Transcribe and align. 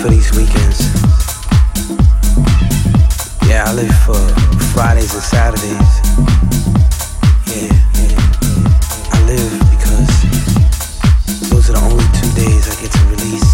for 0.00 0.08
these 0.08 0.32
weekends. 0.32 0.80
Yeah, 3.46 3.64
I 3.66 3.72
live 3.74 3.94
for 4.06 4.16
Fridays 4.72 5.12
and 5.12 5.22
Saturdays. 5.22 5.92
Yeah, 7.44 7.68
I 9.12 9.20
live 9.28 9.52
because 9.68 10.08
those 11.50 11.68
are 11.68 11.74
the 11.74 11.82
only 11.84 12.04
two 12.16 12.32
days 12.32 12.64
I 12.64 12.80
get 12.80 12.90
to 12.96 13.04
release. 13.12 13.52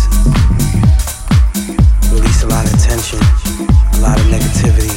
Release 2.12 2.42
a 2.44 2.46
lot 2.46 2.64
of 2.64 2.78
tension, 2.78 3.18
a 3.18 4.00
lot 4.00 4.20
of 4.20 4.26
negativity. 4.26 4.94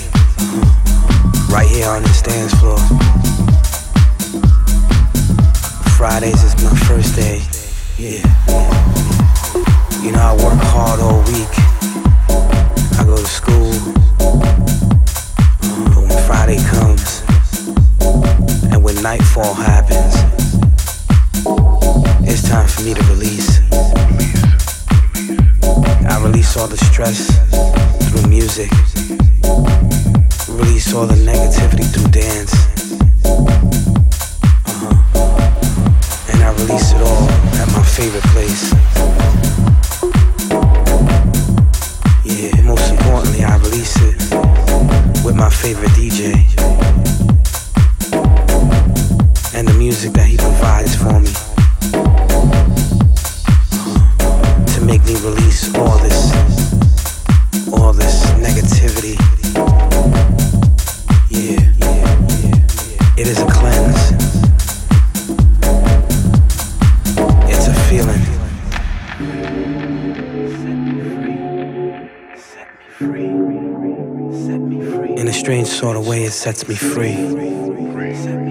Right 1.51 1.67
here 1.67 1.89
on 1.89 2.03
this 2.03 2.21
dance 2.21 2.53
floor. 2.59 2.77
Fridays 5.97 6.43
is 6.43 6.63
my 6.63 6.75
first 6.85 7.15
day. 7.15 7.41
Yeah. 7.97 8.68
You 10.09 10.15
know, 10.15 10.21
I 10.21 10.33
work 10.43 10.59
hard 10.73 10.99
all 11.01 11.21
week. 11.29 11.53
I 12.97 13.03
go 13.05 13.15
to 13.15 13.27
school. 13.27 13.69
But 15.93 16.01
when 16.01 16.17
Friday 16.25 16.57
comes, 16.65 17.21
and 18.73 18.83
when 18.83 18.99
nightfall 19.03 19.53
happens, 19.53 20.15
it's 22.27 22.41
time 22.49 22.67
for 22.67 22.81
me 22.81 22.95
to 22.95 23.03
release. 23.03 23.59
I 26.09 26.19
release 26.23 26.57
all 26.57 26.67
the 26.67 26.77
stress 26.89 27.29
through 28.09 28.27
music. 28.27 28.71
Release 30.49 30.91
all 30.91 31.05
the 31.05 31.21
negativity 31.21 31.85
through 31.85 32.09
dance. 32.09 32.53
Uh-huh. 34.65 34.95
And 36.33 36.41
I 36.41 36.51
release 36.53 36.93
it 36.93 37.01
all 37.03 37.29
at 37.61 37.67
my 37.77 37.83
favorite 37.83 38.25
place. 38.33 38.73
Release 43.69 43.95
it 44.01 44.15
with 45.23 45.35
my 45.35 45.49
favorite 45.49 45.91
DJ. 45.91 46.33
And 49.53 49.67
the 49.67 49.73
music 49.73 50.13
that 50.13 50.25
he 50.25 50.37
provides 50.37 50.95
for 50.95 51.19
me. 51.19 51.31
To 54.73 54.85
make 54.85 55.03
me 55.05 55.15
release 55.21 55.75
all 55.75 55.97
this, 55.99 56.31
all 57.71 57.93
this 57.93 58.25
negativity. 58.45 59.15
Yeah, 61.29 61.61
it 63.17 63.27
is 63.27 63.39
a 63.39 63.58
sort 75.79 75.95
of 75.95 76.05
way, 76.05 76.25
it 76.25 76.31
sets 76.31 76.67
me 76.67 76.75
free. 76.75 78.48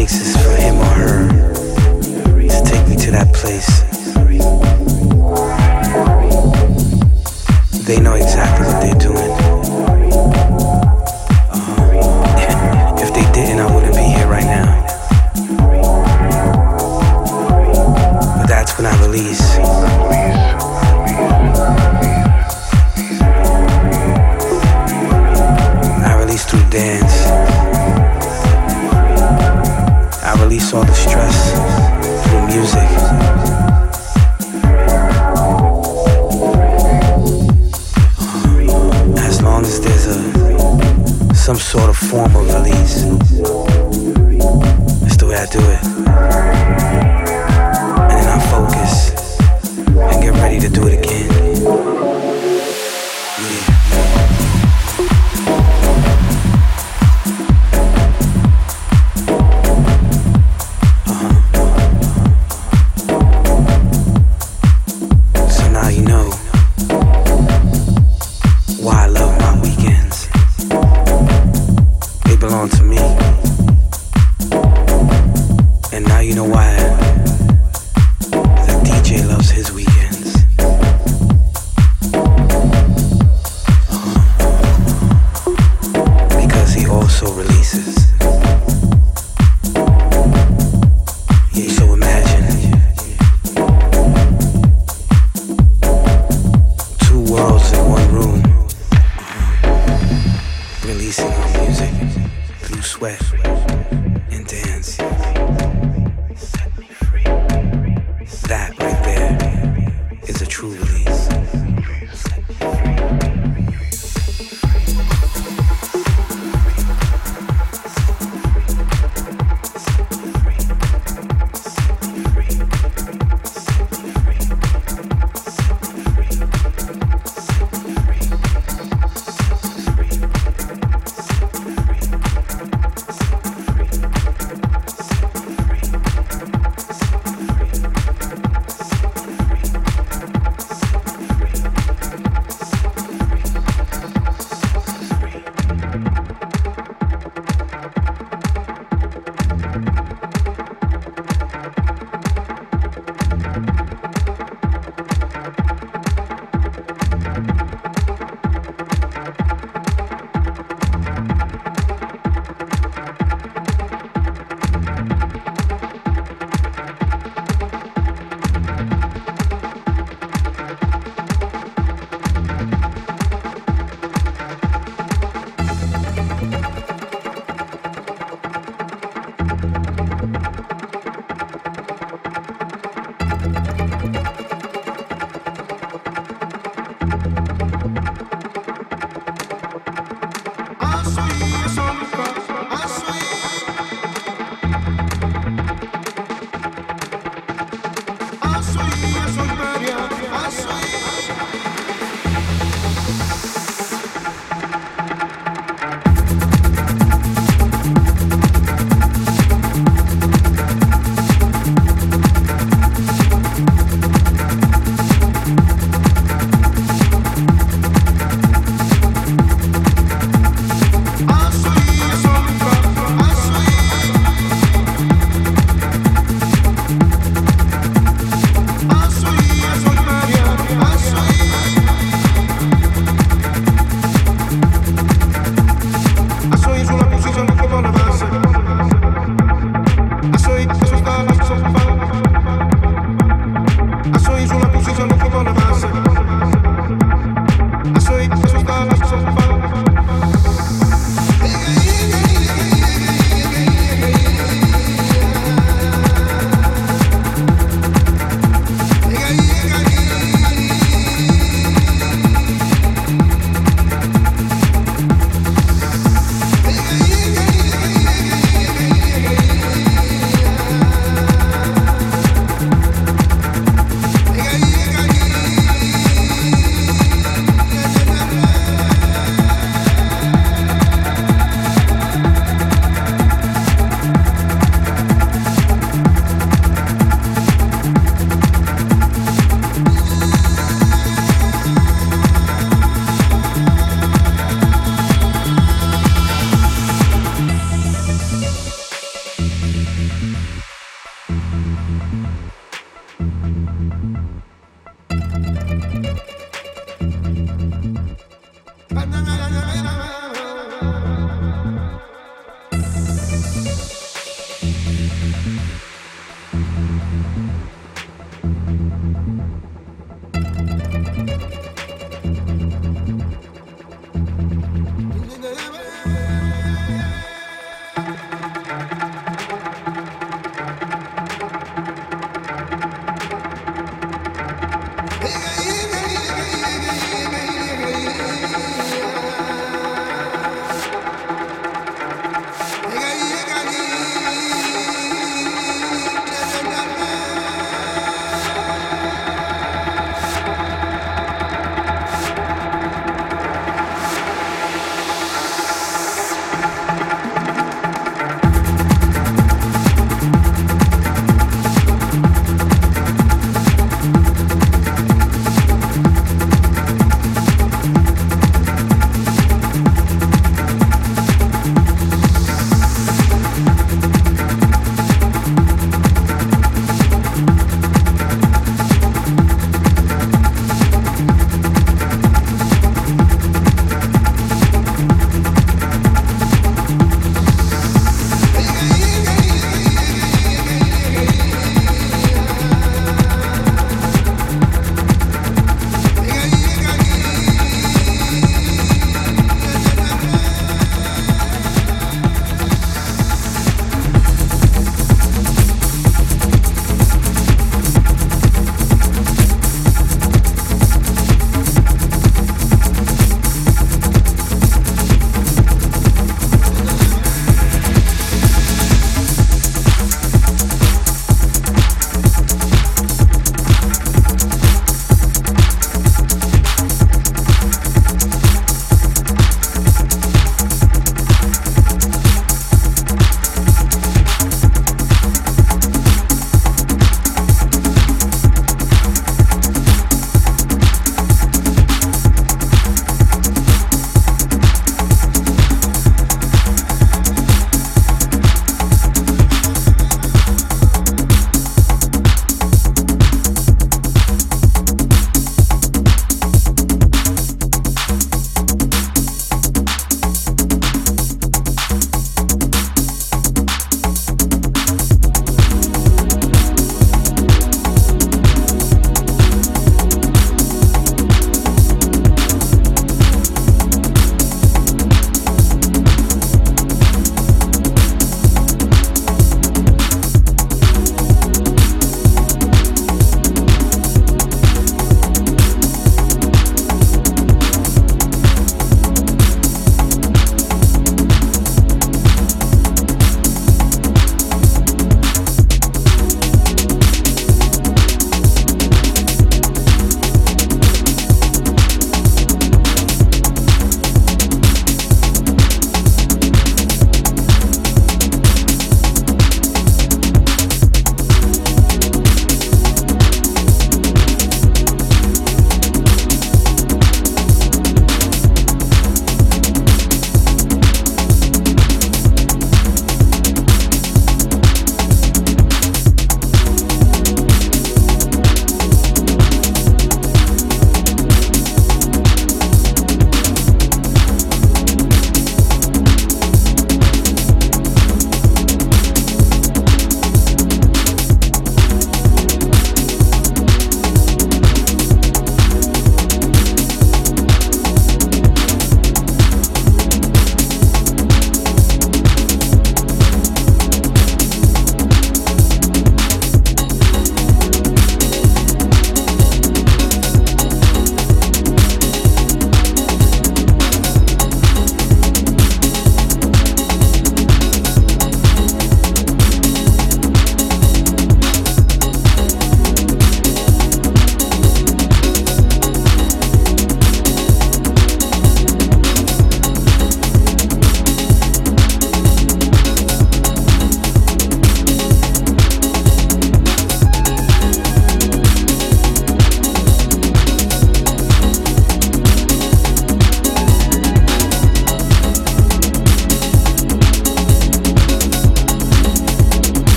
All 0.00 0.06
it 0.06 0.39